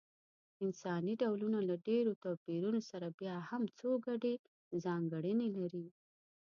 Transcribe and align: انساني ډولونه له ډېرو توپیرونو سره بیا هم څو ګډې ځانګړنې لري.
انساني 0.63 1.13
ډولونه 1.21 1.59
له 1.69 1.75
ډېرو 1.87 2.11
توپیرونو 2.23 2.81
سره 2.89 3.07
بیا 3.19 3.35
هم 3.49 3.63
څو 3.79 3.89
ګډې 4.07 4.33
ځانګړنې 4.85 5.47
لري. 5.57 5.85